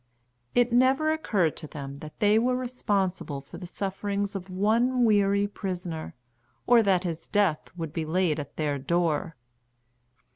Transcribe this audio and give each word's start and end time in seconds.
It 0.55 0.73
never 0.73 1.11
occurred 1.11 1.55
to 1.57 1.67
them 1.67 1.99
that 1.99 2.19
they 2.19 2.39
were 2.39 2.55
responsible 2.55 3.39
for 3.39 3.59
the 3.59 3.67
sufferings 3.67 4.35
of 4.35 4.49
one 4.49 5.05
weary 5.05 5.45
prisoner, 5.45 6.15
or 6.65 6.81
that 6.81 7.03
his 7.03 7.27
death 7.27 7.69
would 7.77 7.93
be 7.93 8.03
laid 8.05 8.39
at 8.39 8.55
their 8.57 8.79
door. 8.79 9.35